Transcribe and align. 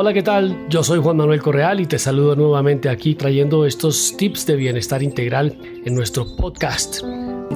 Hola, 0.00 0.14
¿qué 0.14 0.22
tal? 0.22 0.68
Yo 0.68 0.84
soy 0.84 1.00
Juan 1.00 1.16
Manuel 1.16 1.42
Correal 1.42 1.80
y 1.80 1.86
te 1.86 1.98
saludo 1.98 2.36
nuevamente 2.36 2.88
aquí 2.88 3.16
trayendo 3.16 3.66
estos 3.66 4.14
tips 4.16 4.46
de 4.46 4.54
bienestar 4.54 5.02
integral 5.02 5.58
en 5.84 5.92
nuestro 5.92 6.36
podcast. 6.36 7.00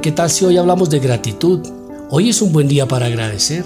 ¿Qué 0.03 0.11
tal 0.11 0.29
si 0.29 0.45
hoy 0.45 0.57
hablamos 0.57 0.91
de 0.91 0.99
gratitud? 0.99 1.61
Hoy 2.11 2.31
es 2.31 2.43
un 2.43 2.53
buen 2.53 2.67
día 2.67 2.89
para 2.89 3.07
agradecer 3.07 3.65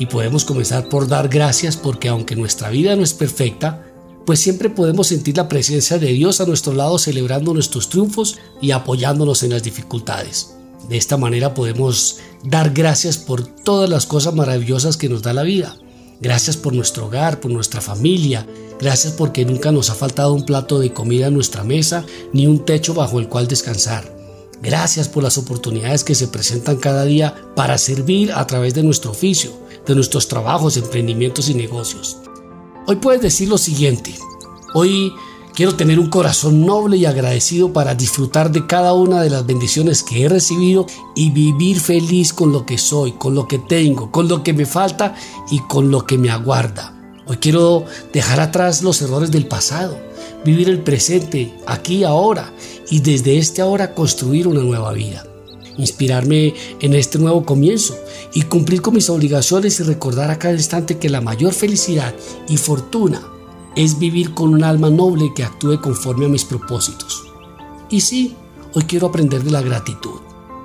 y 0.00 0.06
podemos 0.06 0.44
comenzar 0.44 0.88
por 0.88 1.06
dar 1.06 1.28
gracias 1.28 1.76
porque 1.76 2.08
aunque 2.08 2.34
nuestra 2.34 2.70
vida 2.70 2.96
no 2.96 3.04
es 3.04 3.14
perfecta, 3.14 3.86
pues 4.26 4.40
siempre 4.40 4.68
podemos 4.68 5.06
sentir 5.06 5.36
la 5.36 5.48
presencia 5.48 5.96
de 5.98 6.08
Dios 6.08 6.40
a 6.40 6.46
nuestro 6.46 6.72
lado 6.72 6.98
celebrando 6.98 7.54
nuestros 7.54 7.88
triunfos 7.88 8.40
y 8.60 8.72
apoyándonos 8.72 9.44
en 9.44 9.50
las 9.50 9.62
dificultades. 9.62 10.56
De 10.88 10.96
esta 10.96 11.18
manera 11.18 11.54
podemos 11.54 12.18
dar 12.42 12.70
gracias 12.70 13.16
por 13.16 13.46
todas 13.46 13.88
las 13.88 14.06
cosas 14.06 14.34
maravillosas 14.34 14.96
que 14.96 15.08
nos 15.08 15.22
da 15.22 15.32
la 15.32 15.44
vida 15.44 15.76
Gracias 16.20 16.56
por 16.56 16.72
nuestro 16.72 17.06
hogar, 17.06 17.40
por 17.40 17.50
nuestra 17.50 17.80
familia. 17.80 18.46
Gracias 18.80 19.12
porque 19.12 19.44
nunca 19.44 19.72
nos 19.72 19.90
ha 19.90 19.94
faltado 19.94 20.32
un 20.32 20.44
plato 20.44 20.78
de 20.78 20.92
comida 20.92 21.28
en 21.28 21.34
nuestra 21.34 21.64
mesa 21.64 22.04
ni 22.32 22.46
un 22.46 22.64
techo 22.64 22.94
bajo 22.94 23.18
el 23.18 23.28
cual 23.28 23.48
descansar. 23.48 24.16
Gracias 24.60 25.08
por 25.08 25.22
las 25.22 25.38
oportunidades 25.38 26.02
que 26.02 26.16
se 26.16 26.28
presentan 26.28 26.76
cada 26.76 27.04
día 27.04 27.34
para 27.54 27.78
servir 27.78 28.32
a 28.32 28.46
través 28.46 28.74
de 28.74 28.82
nuestro 28.82 29.12
oficio, 29.12 29.52
de 29.86 29.94
nuestros 29.94 30.26
trabajos, 30.26 30.76
emprendimientos 30.76 31.48
y 31.48 31.54
negocios. 31.54 32.16
Hoy 32.86 32.96
puedes 32.96 33.22
decir 33.22 33.48
lo 33.48 33.58
siguiente. 33.58 34.14
Hoy 34.74 35.12
Quiero 35.58 35.74
tener 35.74 35.98
un 35.98 36.08
corazón 36.08 36.64
noble 36.64 36.98
y 36.98 37.04
agradecido 37.04 37.72
para 37.72 37.96
disfrutar 37.96 38.52
de 38.52 38.68
cada 38.68 38.92
una 38.92 39.20
de 39.20 39.28
las 39.28 39.44
bendiciones 39.44 40.04
que 40.04 40.22
he 40.22 40.28
recibido 40.28 40.86
y 41.16 41.32
vivir 41.32 41.80
feliz 41.80 42.32
con 42.32 42.52
lo 42.52 42.64
que 42.64 42.78
soy, 42.78 43.10
con 43.14 43.34
lo 43.34 43.48
que 43.48 43.58
tengo, 43.58 44.12
con 44.12 44.28
lo 44.28 44.44
que 44.44 44.52
me 44.52 44.66
falta 44.66 45.16
y 45.50 45.58
con 45.58 45.90
lo 45.90 46.06
que 46.06 46.16
me 46.16 46.30
aguarda. 46.30 46.94
Hoy 47.26 47.38
quiero 47.38 47.84
dejar 48.12 48.38
atrás 48.38 48.82
los 48.82 49.02
errores 49.02 49.32
del 49.32 49.48
pasado, 49.48 49.98
vivir 50.44 50.68
el 50.68 50.80
presente, 50.84 51.52
aquí, 51.66 52.04
ahora, 52.04 52.52
y 52.88 53.00
desde 53.00 53.36
este 53.36 53.60
ahora 53.60 53.96
construir 53.96 54.46
una 54.46 54.60
nueva 54.60 54.92
vida. 54.92 55.26
Inspirarme 55.76 56.54
en 56.80 56.94
este 56.94 57.18
nuevo 57.18 57.44
comienzo 57.44 57.98
y 58.32 58.42
cumplir 58.42 58.80
con 58.80 58.94
mis 58.94 59.10
obligaciones 59.10 59.80
y 59.80 59.82
recordar 59.82 60.30
a 60.30 60.38
cada 60.38 60.54
instante 60.54 60.98
que 60.98 61.08
la 61.08 61.20
mayor 61.20 61.52
felicidad 61.52 62.14
y 62.48 62.58
fortuna 62.58 63.20
es 63.76 63.98
vivir 63.98 64.34
con 64.34 64.54
un 64.54 64.64
alma 64.64 64.90
noble 64.90 65.32
que 65.34 65.44
actúe 65.44 65.80
conforme 65.80 66.26
a 66.26 66.28
mis 66.28 66.44
propósitos. 66.44 67.24
Y 67.90 68.00
sí, 68.00 68.36
hoy 68.74 68.84
quiero 68.84 69.08
aprender 69.08 69.42
de 69.42 69.50
la 69.50 69.62
gratitud. 69.62 70.20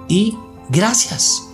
Y 0.08 0.36
gracias. 0.70 1.50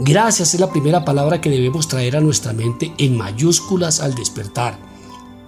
Gracias 0.00 0.54
es 0.54 0.60
la 0.60 0.70
primera 0.70 1.04
palabra 1.04 1.40
que 1.40 1.50
debemos 1.50 1.88
traer 1.88 2.16
a 2.16 2.20
nuestra 2.20 2.52
mente 2.52 2.94
en 2.98 3.16
mayúsculas 3.16 4.00
al 4.00 4.14
despertar. 4.14 4.78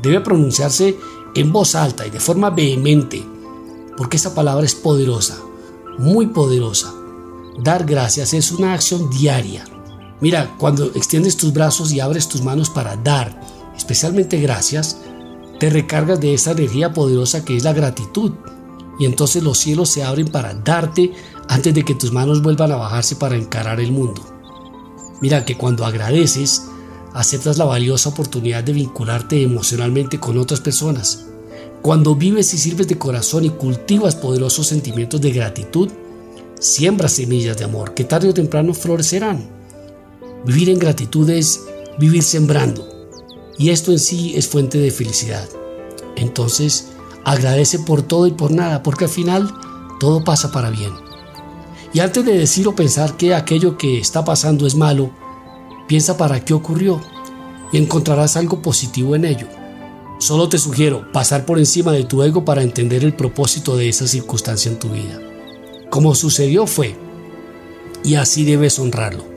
Debe 0.03 0.21
pronunciarse 0.21 0.97
en 1.35 1.53
voz 1.53 1.75
alta 1.75 2.07
y 2.07 2.11
de 2.11 2.19
forma 2.19 2.51
vehemente, 2.51 3.25
porque 3.97 4.17
esa 4.17 4.35
palabra 4.35 4.65
es 4.65 4.75
poderosa, 4.75 5.39
muy 5.99 6.27
poderosa. 6.27 6.93
Dar 7.63 7.85
gracias 7.85 8.35
es 8.35 8.51
una 8.51 8.73
acción 8.73 9.09
diaria. 9.11 9.65
Mira, 10.21 10.57
cuando 10.59 10.87
extiendes 10.95 11.37
tus 11.37 11.53
brazos 11.53 11.93
y 11.93 12.01
abres 12.01 12.29
tus 12.29 12.43
manos 12.43 12.71
para 12.71 12.97
dar, 12.97 13.41
especialmente 13.77 14.39
gracias, 14.41 14.99
te 15.61 15.69
recargas 15.69 16.19
de 16.21 16.33
esa 16.33 16.53
energía 16.53 16.93
poderosa 16.93 17.45
que 17.45 17.55
es 17.55 17.65
la 17.65 17.75
gratitud. 17.75 18.33
Y 18.99 19.05
entonces 19.05 19.43
los 19.43 19.59
cielos 19.59 19.91
se 19.91 20.03
abren 20.03 20.29
para 20.29 20.55
darte 20.55 21.13
antes 21.49 21.75
de 21.75 21.85
que 21.85 21.95
tus 21.95 22.13
manos 22.13 22.43
vuelvan 22.43 22.73
a 22.73 22.77
bajarse 22.77 23.17
para 23.17 23.37
encarar 23.37 23.79
el 23.79 23.93
mundo. 23.93 24.23
Mira 25.21 25.45
que 25.45 25.59
cuando 25.59 25.85
agradeces, 25.85 26.65
aceptas 27.13 27.59
la 27.59 27.67
valiosa 27.67 28.09
oportunidad 28.09 28.65
de 28.65 28.73
vincularte 28.73 29.43
emocionalmente 29.43 30.19
con 30.19 30.39
otras 30.39 30.61
personas. 30.61 31.27
Cuando 31.83 32.15
vives 32.15 32.55
y 32.55 32.59
sirves 32.59 32.89
de 32.89 32.99
corazón 32.99 33.45
y 33.45 33.51
cultivas 33.51 34.17
poderosos 34.17 34.67
sentimientos 34.67 35.21
de 35.21 35.31
gratitud, 35.31 35.91
siembras 36.59 37.13
semillas 37.13 37.59
de 37.59 37.65
amor 37.65 37.93
que 37.93 38.05
tarde 38.05 38.31
o 38.31 38.35
temprano 38.35 38.73
florecerán. 38.73 39.47
Vivir 40.47 40.71
en 40.71 40.79
gratitud 40.79 41.29
es 41.29 41.61
vivir 41.99 42.23
sembrando, 42.23 42.90
y 43.61 43.69
esto 43.69 43.93
en 43.93 43.99
sí 43.99 44.33
es 44.37 44.49
fuente 44.49 44.79
de 44.79 44.91
felicidad. 44.91 45.47
Entonces, 46.17 46.93
agradece 47.27 47.79
por 47.79 48.01
todo 48.01 48.27
y 48.27 48.31
por 48.31 48.51
nada, 48.51 48.83
porque 48.83 49.05
al 49.05 49.11
final 49.11 49.53
todo 50.01 50.25
pasa 50.25 50.51
para 50.51 50.71
bien. 50.71 50.95
Y 51.93 52.01
antes 52.01 52.25
de 52.25 52.39
decir 52.39 52.67
o 52.69 52.75
pensar 52.75 53.19
que 53.19 53.35
aquello 53.35 53.77
que 53.77 53.99
está 53.99 54.25
pasando 54.25 54.67
es 54.67 54.77
malo, 54.77 55.11
piensa 55.87 56.17
para 56.17 56.43
qué 56.43 56.55
ocurrió 56.55 57.03
y 57.71 57.77
encontrarás 57.77 58.39
algo 58.39 58.63
positivo 58.63 59.15
en 59.15 59.27
ello. 59.27 59.47
Solo 60.21 60.49
te 60.49 60.57
sugiero 60.57 61.13
pasar 61.13 61.45
por 61.45 61.59
encima 61.59 61.93
de 61.93 62.05
tu 62.05 62.23
ego 62.23 62.47
para 62.47 62.63
entender 62.63 63.05
el 63.05 63.15
propósito 63.15 63.77
de 63.77 63.91
esa 63.91 64.07
circunstancia 64.07 64.71
en 64.71 64.79
tu 64.79 64.89
vida. 64.89 65.21
Como 65.91 66.15
sucedió 66.15 66.67
fue, 66.67 66.97
y 68.05 68.15
así 68.15 68.47
debes 68.47 68.79
honrarlo 68.79 69.30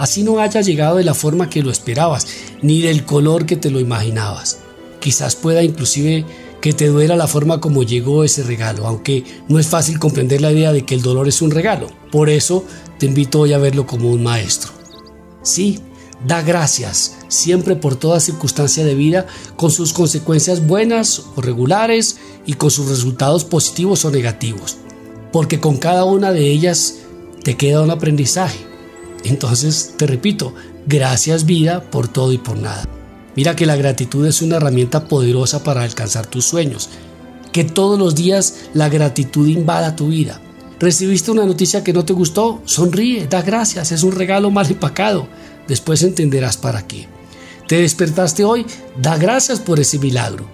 así 0.00 0.22
no 0.22 0.38
haya 0.40 0.62
llegado 0.62 0.96
de 0.96 1.04
la 1.04 1.12
forma 1.12 1.50
que 1.50 1.62
lo 1.62 1.70
esperabas, 1.70 2.26
ni 2.62 2.80
del 2.80 3.04
color 3.04 3.44
que 3.44 3.56
te 3.56 3.70
lo 3.70 3.80
imaginabas. 3.80 4.60
Quizás 4.98 5.36
pueda 5.36 5.62
inclusive 5.62 6.24
que 6.62 6.72
te 6.72 6.86
duela 6.86 7.16
la 7.16 7.26
forma 7.26 7.60
como 7.60 7.82
llegó 7.82 8.24
ese 8.24 8.42
regalo, 8.42 8.86
aunque 8.86 9.24
no 9.48 9.58
es 9.58 9.66
fácil 9.66 9.98
comprender 9.98 10.40
la 10.40 10.52
idea 10.52 10.72
de 10.72 10.86
que 10.86 10.94
el 10.94 11.02
dolor 11.02 11.28
es 11.28 11.42
un 11.42 11.50
regalo. 11.50 11.88
Por 12.10 12.30
eso 12.30 12.64
te 12.98 13.04
invito 13.04 13.40
hoy 13.40 13.52
a 13.52 13.58
verlo 13.58 13.86
como 13.86 14.10
un 14.10 14.22
maestro. 14.22 14.70
Sí, 15.42 15.80
da 16.26 16.40
gracias 16.40 17.16
siempre 17.28 17.76
por 17.76 17.94
toda 17.94 18.20
circunstancia 18.20 18.84
de 18.84 18.94
vida, 18.94 19.26
con 19.56 19.70
sus 19.70 19.92
consecuencias 19.92 20.66
buenas 20.66 21.22
o 21.36 21.42
regulares 21.42 22.16
y 22.46 22.54
con 22.54 22.70
sus 22.70 22.88
resultados 22.88 23.44
positivos 23.44 24.06
o 24.06 24.10
negativos, 24.10 24.78
porque 25.30 25.60
con 25.60 25.76
cada 25.76 26.04
una 26.04 26.32
de 26.32 26.50
ellas 26.50 27.00
te 27.44 27.58
queda 27.58 27.82
un 27.82 27.90
aprendizaje 27.90 28.69
entonces, 29.28 29.94
te 29.96 30.06
repito, 30.06 30.54
gracias 30.86 31.44
vida 31.44 31.82
por 31.90 32.08
todo 32.08 32.32
y 32.32 32.38
por 32.38 32.56
nada. 32.56 32.84
Mira 33.36 33.56
que 33.56 33.66
la 33.66 33.76
gratitud 33.76 34.26
es 34.26 34.42
una 34.42 34.56
herramienta 34.56 35.06
poderosa 35.06 35.62
para 35.62 35.82
alcanzar 35.82 36.26
tus 36.26 36.44
sueños. 36.44 36.90
Que 37.52 37.64
todos 37.64 37.98
los 37.98 38.14
días 38.14 38.54
la 38.74 38.88
gratitud 38.88 39.48
invada 39.48 39.96
tu 39.96 40.08
vida. 40.08 40.40
¿Recibiste 40.78 41.30
una 41.30 41.44
noticia 41.44 41.84
que 41.84 41.92
no 41.92 42.04
te 42.04 42.12
gustó? 42.12 42.62
Sonríe, 42.64 43.26
da 43.28 43.42
gracias, 43.42 43.92
es 43.92 44.02
un 44.02 44.12
regalo 44.12 44.50
mal 44.50 44.66
empacado. 44.70 45.28
Después 45.68 46.02
entenderás 46.02 46.56
para 46.56 46.86
qué. 46.86 47.06
¿Te 47.68 47.76
despertaste 47.80 48.44
hoy? 48.44 48.66
Da 49.00 49.16
gracias 49.16 49.60
por 49.60 49.78
ese 49.78 49.98
milagro. 49.98 50.46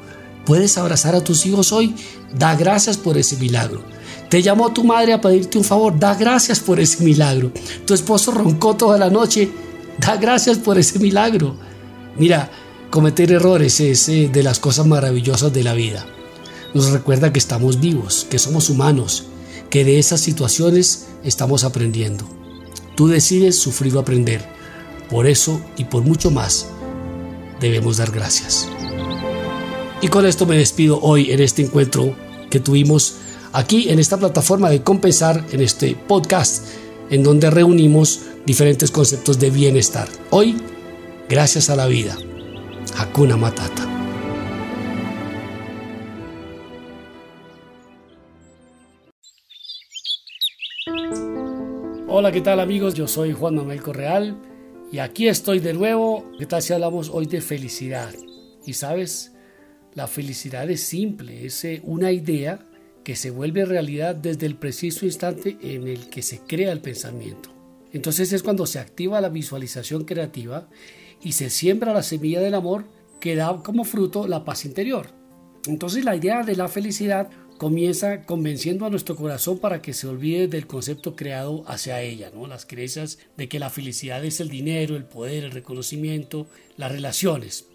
¿Puedes 0.45 0.77
abrazar 0.79 1.15
a 1.15 1.25
tus 1.25 1.47
hijos 1.47 1.73
hoy? 1.73 1.95
Da 2.37 2.55
gracias 2.57 2.97
por 2.97 3.17
ese 3.17 3.37
milagro. 3.37 3.83
Te 4.29 4.43
llamó 4.43 4.73
tu 4.73 4.83
madre 4.83 5.13
a 5.13 5.21
pedirte 5.21 5.59
un 5.59 5.65
favor, 5.65 5.99
da 5.99 6.15
gracias 6.15 6.59
por 6.59 6.81
ese 6.81 7.05
milagro. 7.05 7.53
Tu 7.85 7.95
esposo 7.95 8.33
roncó 8.33 8.75
toda 8.77 8.99
la 8.99 9.09
noche, 9.09 9.51
da 9.99 10.17
gracias 10.17 10.59
por 10.59 10.79
ese 10.79 10.99
milagro. 10.99 11.55
Mira, 12.19 12.51
cometer 12.91 13.31
errores 13.31 13.79
es 13.81 14.09
eh, 14.09 14.29
de 14.33 14.43
las 14.43 14.59
cosas 14.59 14.87
maravillosas 14.87 15.53
de 15.53 15.63
la 15.63 15.75
vida. 15.75 16.05
Nos 16.75 16.91
recuerda 16.91 17.33
que 17.33 17.39
estamos 17.39 17.79
vivos, 17.81 18.27
que 18.29 18.39
somos 18.39 18.69
humanos, 18.69 19.27
que 19.71 19.85
de 19.85 19.99
esas 19.99 20.21
situaciones 20.21 21.07
estamos 21.23 21.63
aprendiendo. 21.63 22.25
Tú 22.97 23.09
decides 23.09 23.61
sufrir 23.61 23.97
o 23.97 24.01
aprender. 24.01 24.45
Por 25.09 25.27
eso 25.27 25.61
y 25.77 25.85
por 25.85 26.03
mucho 26.03 26.31
más, 26.33 26.67
debemos 27.61 27.99
dar 27.99 28.11
gracias. 28.11 28.69
Y 30.01 30.09
con 30.09 30.27
esto 30.27 30.47
me 30.47 30.59
despido 30.59 31.01
hoy 31.01 31.31
en 31.31 31.41
este 31.41 31.63
encuentro 31.63 32.17
que 32.51 32.61
tuvimos 32.61 33.17
aquí 33.57 33.89
en 33.89 33.99
esta 33.99 34.19
plataforma 34.19 34.69
de 34.69 34.83
compensar, 34.83 35.43
en 35.51 35.63
este 35.63 35.95
podcast, 35.95 36.67
en 37.09 37.23
donde 37.23 37.49
reunimos 37.49 38.21
diferentes 38.45 38.91
conceptos 38.91 39.39
de 39.39 39.49
bienestar. 39.49 40.09
Hoy, 40.29 40.57
gracias 41.27 41.71
a 41.71 41.77
la 41.77 41.87
vida. 41.87 42.19
Hakuna 42.99 43.39
Matata. 43.39 43.89
Hola, 52.09 52.31
¿qué 52.33 52.43
tal 52.43 52.61
amigos? 52.61 52.93
Yo 52.93 53.09
soy 53.09 53.33
Juan 53.33 53.55
Manuel 53.55 53.81
Correal 53.81 54.39
y 54.93 54.99
aquí 54.99 55.29
estoy 55.29 55.61
de 55.61 55.73
nuevo. 55.73 56.31
¿Qué 56.39 56.45
tal 56.45 56.61
si 56.61 56.75
hablamos 56.75 57.09
hoy 57.09 57.25
de 57.25 57.41
felicidad? 57.41 58.13
Y 58.67 58.75
sabes, 58.75 59.33
la 59.95 60.07
felicidad 60.07 60.69
es 60.69 60.83
simple, 60.83 61.47
es 61.47 61.65
eh, 61.65 61.81
una 61.85 62.13
idea 62.13 62.66
que 63.07 63.15
se 63.15 63.31
vuelve 63.31 63.65
realidad 63.65 64.17
desde 64.17 64.47
el 64.47 64.57
preciso 64.57 65.07
instante 65.07 65.57
en 65.63 65.87
el 65.87 66.11
que 66.11 66.23
se 66.23 66.41
crea 66.41 66.73
el 66.73 66.81
pensamiento. 66.81 67.51
Entonces 67.93 68.33
es 68.33 68.43
cuando 68.43 68.67
se 68.67 68.81
activa 68.81 69.21
la 69.21 69.29
visualización 69.29 70.03
creativa 70.03 70.69
y 71.23 71.31
se 71.31 71.49
siembra 71.49 71.95
la 71.95 72.03
semilla 72.03 72.41
del 72.41 72.55
amor 72.55 72.85
que 73.21 73.37
da 73.37 73.63
como 73.63 73.85
fruto 73.85 74.27
la 74.27 74.45
paz 74.45 74.65
interior. 74.65 75.11
Entonces 75.69 76.05
la 76.05 76.17
idea 76.17 76.43
de 76.43 76.57
la 76.57 76.67
felicidad 76.67 77.31
comienza 77.59 78.25
convenciendo 78.25 78.87
a 78.87 78.91
nuestro 78.91 79.15
corazón 79.15 79.61
para 79.61 79.81
que 79.81 79.95
se 79.95 80.09
olvide 80.09 80.49
del 80.49 80.67
concepto 80.67 81.15
creado 81.15 81.63
hacia 81.69 82.03
ella, 82.03 82.33
¿no? 82.35 82.49
las 82.49 82.67
creencias 82.67 83.21
de 83.37 83.49
que 83.49 83.61
la 83.61 83.71
felicidad 83.71 84.25
es 84.25 84.41
el 84.41 84.49
dinero, 84.49 84.97
el 84.97 85.05
poder, 85.05 85.45
el 85.45 85.53
reconocimiento, 85.53 86.49
las 86.77 86.91
relaciones. 86.91 87.69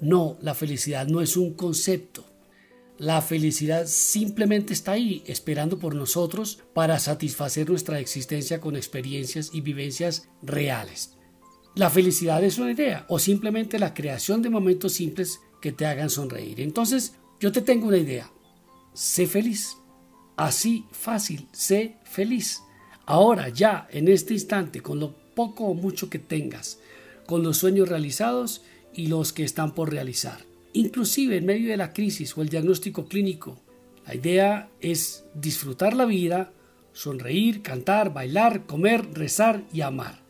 No, 0.00 0.36
la 0.40 0.56
felicidad 0.56 1.06
no 1.06 1.20
es 1.20 1.36
un 1.36 1.54
concepto. 1.54 2.33
La 2.98 3.20
felicidad 3.22 3.86
simplemente 3.86 4.72
está 4.72 4.92
ahí, 4.92 5.24
esperando 5.26 5.80
por 5.80 5.96
nosotros 5.96 6.60
para 6.74 7.00
satisfacer 7.00 7.68
nuestra 7.68 7.98
existencia 7.98 8.60
con 8.60 8.76
experiencias 8.76 9.50
y 9.52 9.62
vivencias 9.62 10.28
reales. 10.42 11.16
La 11.74 11.90
felicidad 11.90 12.44
es 12.44 12.58
una 12.58 12.70
idea 12.70 13.04
o 13.08 13.18
simplemente 13.18 13.80
la 13.80 13.94
creación 13.94 14.42
de 14.42 14.50
momentos 14.50 14.92
simples 14.92 15.40
que 15.60 15.72
te 15.72 15.86
hagan 15.86 16.08
sonreír. 16.08 16.60
Entonces, 16.60 17.14
yo 17.40 17.50
te 17.50 17.62
tengo 17.62 17.88
una 17.88 17.98
idea. 17.98 18.30
Sé 18.92 19.26
feliz. 19.26 19.76
Así 20.36 20.86
fácil, 20.92 21.48
sé 21.52 21.96
feliz. 22.04 22.62
Ahora, 23.06 23.48
ya, 23.48 23.88
en 23.90 24.06
este 24.06 24.34
instante, 24.34 24.82
con 24.82 25.00
lo 25.00 25.16
poco 25.34 25.64
o 25.64 25.74
mucho 25.74 26.08
que 26.08 26.20
tengas, 26.20 26.78
con 27.26 27.42
los 27.42 27.56
sueños 27.56 27.88
realizados 27.88 28.62
y 28.92 29.08
los 29.08 29.32
que 29.32 29.42
están 29.42 29.74
por 29.74 29.90
realizar. 29.90 30.53
Inclusive 30.76 31.36
en 31.36 31.46
medio 31.46 31.70
de 31.70 31.76
la 31.76 31.92
crisis 31.92 32.36
o 32.36 32.42
el 32.42 32.48
diagnóstico 32.48 33.06
clínico, 33.06 33.62
la 34.04 34.16
idea 34.16 34.70
es 34.80 35.24
disfrutar 35.32 35.94
la 35.94 36.04
vida, 36.04 36.52
sonreír, 36.92 37.62
cantar, 37.62 38.12
bailar, 38.12 38.66
comer, 38.66 39.06
rezar 39.14 39.62
y 39.72 39.82
amar. 39.82 40.24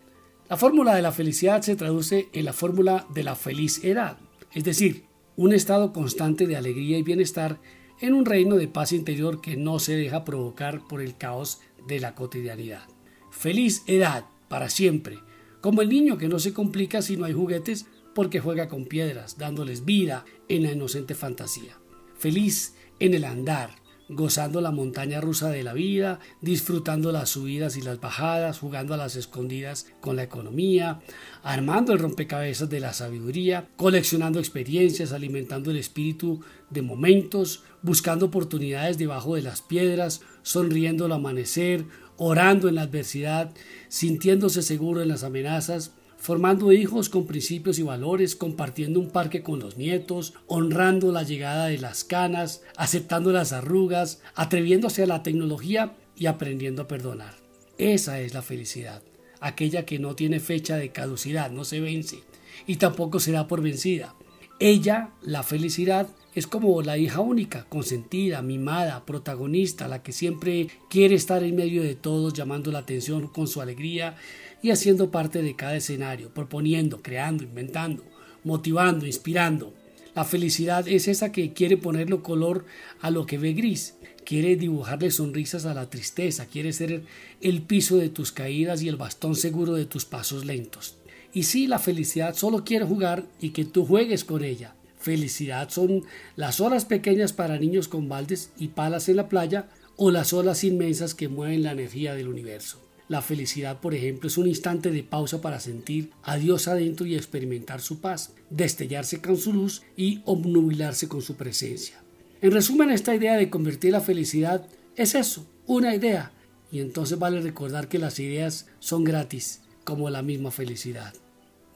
La 0.51 0.59
fórmula 0.59 0.95
de 0.95 1.01
la 1.01 1.13
felicidad 1.13 1.63
se 1.63 1.77
traduce 1.77 2.29
en 2.35 2.45
la 2.45 2.53
fórmula 2.53 3.07
de 3.15 3.25
la 3.25 3.37
feliz 3.37 3.83
edad, 3.85 4.19
es 4.53 4.65
decir, 4.65 5.05
un 5.35 5.55
estado 5.55 5.95
constante 5.95 6.47
de 6.47 6.57
alegría 6.57 6.99
y 6.99 7.03
bienestar 7.03 7.59
en 8.03 8.13
un 8.13 8.27
reino 8.27 8.57
de 8.57 8.69
paz 8.69 8.93
interior 8.93 9.41
que 9.41 9.57
no 9.57 9.79
se 9.79 9.97
deja 9.97 10.27
provocar 10.27 10.87
por 10.87 11.01
el 11.01 11.17
caos 11.17 11.63
de 11.89 12.01
la 12.01 12.15
cotidianidad. 12.15 12.83
Feliz 13.31 13.83
edad, 13.87 14.27
para 14.49 14.69
siempre, 14.69 15.21
como 15.63 15.81
el 15.81 15.89
niño 15.89 16.19
que 16.19 16.29
no 16.29 16.39
se 16.39 16.53
complica 16.53 17.01
si 17.01 17.17
no 17.17 17.25
hay 17.25 17.33
juguetes 17.33 17.87
porque 18.15 18.41
juega 18.41 18.69
con 18.69 18.87
piedras, 18.87 19.39
dándoles 19.39 19.85
vida 19.85 20.25
en 20.49 20.63
la 20.63 20.73
inocente 20.73 21.15
fantasía. 21.15 21.79
Feliz 22.17 22.75
en 23.01 23.15
el 23.15 23.25
andar, 23.25 23.71
gozando 24.09 24.61
la 24.61 24.71
montaña 24.71 25.21
rusa 25.21 25.51
de 25.51 25.63
la 25.63 25.73
vida, 25.73 26.21
disfrutando 26.41 27.11
las 27.11 27.31
subidas 27.31 27.77
y 27.77 27.83
las 27.83 28.01
bajadas, 28.01 28.59
jugando 28.59 28.95
a 28.95 28.97
las 28.97 29.17
escondidas 29.17 29.87
con 30.01 30.17
la 30.17 30.23
economía, 30.23 31.01
armando 31.43 31.93
el 31.93 31.99
rompecabezas 31.99 32.69
de 32.69 32.81
la 32.81 32.93
sabiduría, 32.93 33.69
coleccionando 33.77 34.39
experiencias, 34.39 35.13
alimentando 35.13 35.71
el 35.71 35.79
espíritu 35.79 36.41
de 36.71 36.83
momentos, 36.83 37.65
buscando 37.83 38.27
oportunidades 38.27 38.99
debajo 38.99 39.37
de 39.37 39.43
las 39.43 39.63
piedras, 39.63 40.21
sonriendo 40.43 41.07
al 41.07 41.13
amanecer, 41.13 41.87
orando 42.17 42.69
en 42.69 42.77
la 42.77 42.83
adversidad, 42.83 43.53
sintiéndose 43.89 44.63
seguro 44.63 45.03
en 45.03 45.09
las 45.09 45.25
amenazas, 45.25 45.93
formando 46.25 46.73
hijos 46.73 47.11
con 47.11 47.27
principios 47.27 47.79
y 47.79 47.83
valores, 47.83 48.35
compartiendo 48.35 48.99
un 48.99 49.11
parque 49.11 49.43
con 49.43 49.61
los 49.61 49.77
nietos, 49.77 50.33
honrando 50.47 51.13
la 51.13 51.23
llegada 51.23 51.67
de 51.67 51.77
las 51.77 52.03
canas, 52.03 52.63
aceptando 52.79 53.31
las 53.31 53.53
arrugas, 53.53 54.23
atreviéndose 54.35 55.03
a 55.03 55.07
la 55.07 55.23
tecnología 55.23 55.93
y 56.17 56.25
aprendiendo 56.25 56.81
a 56.81 56.89
perdonar. 56.89 57.35
Esa 57.77 58.21
es 58.21 58.33
la 58.33 58.41
felicidad, 58.41 59.03
aquella 59.39 59.85
que 59.85 59.99
no 59.99 60.17
tiene 60.17 60.41
fecha 60.41 60.77
de 60.79 60.93
caducidad, 60.93 61.51
no 61.51 61.63
se 61.67 61.81
vence 61.81 62.21
y 62.67 62.77
tampoco 62.77 63.21
será 63.21 63.47
por 63.47 63.61
vencida. 63.61 64.15
Ella, 64.61 65.11
la 65.21 65.43
felicidad, 65.43 66.09
es 66.35 66.49
como 66.49 66.83
la 66.83 66.99
hija 66.99 67.21
única, 67.21 67.65
consentida, 67.69 68.43
mimada, 68.43 69.07
protagonista, 69.07 69.87
la 69.87 70.03
que 70.03 70.13
siempre 70.13 70.69
quiere 70.91 71.15
estar 71.15 71.45
en 71.45 71.55
medio 71.55 71.83
de 71.83 71.95
todos, 71.95 72.33
llamando 72.33 72.73
la 72.73 72.81
atención 72.81 73.29
con 73.29 73.47
su 73.47 73.61
alegría 73.61 74.17
y 74.61 74.71
haciendo 74.71 75.11
parte 75.11 75.43
de 75.43 75.55
cada 75.55 75.77
escenario, 75.77 76.35
proponiendo, 76.35 77.03
creando, 77.03 77.45
inventando, 77.45 78.03
motivando, 78.43 79.07
inspirando. 79.07 79.75
La 80.15 80.25
felicidad 80.25 80.89
es 80.89 81.07
esa 81.07 81.31
que 81.31 81.53
quiere 81.53 81.77
ponerle 81.77 82.21
color 82.21 82.65
a 83.01 83.11
lo 83.11 83.27
que 83.27 83.39
ve 83.39 83.53
gris, 83.53 83.95
quiere 84.25 84.57
dibujarle 84.57 85.13
sonrisas 85.13 85.67
a 85.67 85.75
la 85.75 85.89
tristeza, 85.89 86.47
quiere 86.47 86.73
ser 86.73 87.05
el 87.41 87.63
piso 87.63 87.97
de 87.97 88.09
tus 88.09 88.33
caídas 88.33 88.83
y 88.83 88.89
el 88.89 88.97
bastón 88.97 89.37
seguro 89.37 89.75
de 89.75 89.87
tus 89.87 90.05
pasos 90.05 90.45
lentos. 90.45 90.97
Y 91.33 91.45
sí, 91.45 91.67
la 91.67 91.79
felicidad 91.79 92.35
solo 92.35 92.65
quiere 92.65 92.85
jugar 92.85 93.25
y 93.41 93.51
que 93.51 93.65
tú 93.65 93.85
juegues 93.85 94.25
con 94.25 94.43
ella. 94.43 94.75
Felicidad 95.05 95.69
son 95.69 96.03
las 96.35 96.61
olas 96.61 96.87
pequeñas 96.87 97.35
para 97.35 97.59
niños 97.59 97.89
con 97.89 98.09
baldes 98.09 98.53
y 98.57 98.69
palas 98.69 99.11
en 99.11 99.17
la 99.17 99.29
playa 99.29 99.69
o 99.97 100.11
las 100.11 100.33
olas 100.33 100.65
inmensas 100.65 101.15
que 101.15 101.29
mueven 101.29 101.63
la 101.63 101.73
energía 101.73 102.15
del 102.15 102.29
universo. 102.29 102.81
La 103.07 103.21
felicidad, 103.21 103.81
por 103.83 103.95
ejemplo, 103.95 104.29
es 104.29 104.39
un 104.39 104.49
instante 104.49 104.91
de 104.91 105.03
pausa 105.03 105.43
para 105.43 105.61
sentir 105.61 106.11
a 106.23 106.39
Dios 106.39 106.69
adentro 106.69 107.05
y 107.05 107.17
experimentar 107.17 107.83
su 107.83 108.01
paz, 108.01 108.33
destellarse 108.49 109.21
con 109.21 109.37
su 109.37 109.53
luz 109.53 109.83
y 109.95 110.23
obnubilarse 110.25 111.07
con 111.07 111.21
su 111.21 111.35
presencia. 111.35 112.03
En 112.41 112.53
resumen, 112.53 112.89
esta 112.89 113.15
idea 113.15 113.37
de 113.37 113.51
convertir 113.51 113.93
la 113.93 114.01
felicidad 114.01 114.67
es 114.97 115.15
eso, 115.15 115.47
una 115.67 115.95
idea. 115.95 116.33
Y 116.73 116.81
entonces 116.81 117.19
vale 117.19 117.43
recordar 117.43 117.89
que 117.89 117.99
las 117.99 118.19
ideas 118.21 118.69
son 118.79 119.05
gratis, 119.05 119.61
como 119.85 120.09
la 120.09 120.23
misma 120.23 120.51
felicidad. 120.51 121.13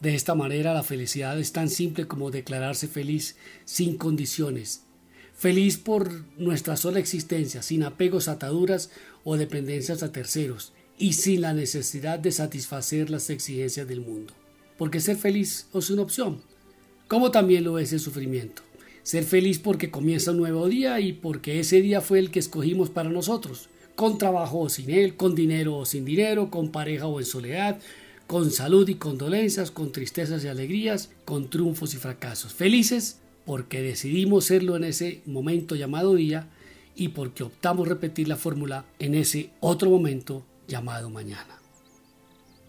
De 0.00 0.14
esta 0.14 0.34
manera 0.34 0.74
la 0.74 0.84
felicidad 0.84 1.38
es 1.40 1.52
tan 1.52 1.68
simple 1.68 2.06
como 2.06 2.30
declararse 2.30 2.86
feliz 2.86 3.36
sin 3.64 3.96
condiciones, 3.96 4.84
feliz 5.34 5.76
por 5.76 6.24
nuestra 6.36 6.76
sola 6.76 7.00
existencia, 7.00 7.62
sin 7.62 7.82
apegos, 7.82 8.28
ataduras 8.28 8.90
o 9.24 9.36
dependencias 9.36 10.04
a 10.04 10.12
terceros, 10.12 10.72
y 10.98 11.14
sin 11.14 11.40
la 11.40 11.52
necesidad 11.52 12.18
de 12.18 12.30
satisfacer 12.30 13.10
las 13.10 13.28
exigencias 13.30 13.88
del 13.88 14.00
mundo. 14.00 14.34
Porque 14.76 15.00
ser 15.00 15.16
feliz 15.16 15.66
es 15.74 15.90
una 15.90 16.02
opción, 16.02 16.42
como 17.08 17.32
también 17.32 17.64
lo 17.64 17.78
es 17.78 17.92
el 17.92 18.00
sufrimiento. 18.00 18.62
Ser 19.02 19.24
feliz 19.24 19.58
porque 19.58 19.90
comienza 19.90 20.30
un 20.30 20.36
nuevo 20.36 20.68
día 20.68 21.00
y 21.00 21.12
porque 21.12 21.58
ese 21.58 21.80
día 21.80 22.00
fue 22.00 22.18
el 22.18 22.30
que 22.30 22.38
escogimos 22.38 22.90
para 22.90 23.08
nosotros, 23.10 23.68
con 23.96 24.18
trabajo 24.18 24.60
o 24.60 24.68
sin 24.68 24.90
él, 24.90 25.16
con 25.16 25.34
dinero 25.34 25.76
o 25.76 25.84
sin 25.84 26.04
dinero, 26.04 26.50
con 26.50 26.70
pareja 26.70 27.06
o 27.06 27.18
en 27.18 27.26
soledad, 27.26 27.80
con 28.28 28.50
salud 28.50 28.86
y 28.90 28.96
con 28.96 29.16
dolencias, 29.16 29.70
con 29.70 29.90
tristezas 29.90 30.44
y 30.44 30.48
alegrías, 30.48 31.10
con 31.24 31.48
triunfos 31.48 31.94
y 31.94 31.96
fracasos. 31.96 32.52
Felices 32.52 33.20
porque 33.46 33.80
decidimos 33.80 34.44
serlo 34.44 34.76
en 34.76 34.84
ese 34.84 35.22
momento 35.24 35.74
llamado 35.74 36.14
día 36.14 36.46
y 36.94 37.08
porque 37.08 37.42
optamos 37.42 37.88
repetir 37.88 38.28
la 38.28 38.36
fórmula 38.36 38.84
en 38.98 39.14
ese 39.14 39.50
otro 39.60 39.88
momento 39.88 40.44
llamado 40.68 41.08
mañana. 41.08 41.58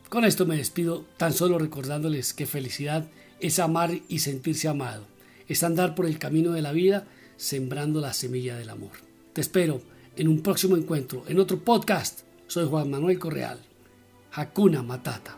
Con 0.08 0.24
esto 0.24 0.46
me 0.46 0.56
despido 0.56 1.06
tan 1.18 1.34
solo 1.34 1.60
recordándoles 1.60 2.34
que 2.34 2.46
felicidad 2.46 3.10
es 3.42 3.60
amar 3.60 3.92
y 4.08 4.20
sentirse 4.20 4.70
amado, 4.70 5.08
es 5.50 5.64
andar 5.64 5.94
por 5.94 6.06
el 6.06 6.20
camino 6.20 6.54
de 6.54 6.62
la 6.62 6.72
vida 6.72 7.06
sembrando 7.36 8.00
la 8.00 8.14
semilla 8.14 8.56
del 8.56 8.70
amor. 8.70 8.92
Te 9.34 9.42
espero 9.42 9.82
en 10.16 10.30
un 10.30 10.42
próximo 10.42 10.78
encuentro, 10.78 11.26
en 11.28 11.38
otro 11.38 11.60
podcast. 11.60 12.22
Soy 12.48 12.66
Juan 12.66 12.90
Manuel 12.90 13.20
Correal. 13.20 13.60
Hakuna 14.32 14.84
Matata. 14.84 15.38